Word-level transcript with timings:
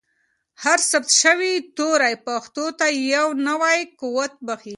هر 0.63 0.79
ثبت 0.91 1.09
شوی 1.21 1.53
توری 1.77 2.15
پښتو 2.27 2.65
ته 2.79 2.85
یو 3.13 3.27
نوی 3.49 3.79
قوت 4.01 4.33
بښي. 4.45 4.69